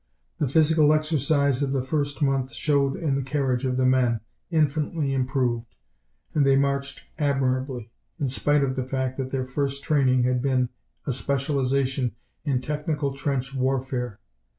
The 0.39 0.47
physical 0.47 0.93
exercise 0.93 1.61
of 1.61 1.73
the 1.73 1.83
first 1.83 2.23
month 2.23 2.53
showed 2.53 2.95
in 2.95 3.13
the 3.13 3.21
carriage 3.21 3.67
of 3.67 3.77
the 3.77 3.85
men, 3.85 4.21
infinitely 4.49 5.13
improved, 5.13 5.75
and 6.33 6.43
they 6.43 6.55
marched 6.55 7.03
admirably, 7.19 7.91
in 8.19 8.27
spite 8.27 8.63
of 8.63 8.75
the 8.75 8.87
fact 8.87 9.17
that 9.17 9.29
their 9.29 9.45
first 9.45 9.83
training 9.83 10.23
had 10.23 10.41
been 10.41 10.69
a 11.05 11.13
specialization 11.13 12.13
in 12.43 12.61
technical 12.61 13.13
trench 13.13 13.53
warfare. 13.53 14.17